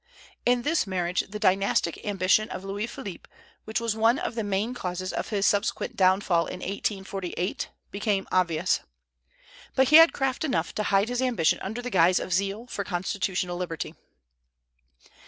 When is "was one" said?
3.79-4.17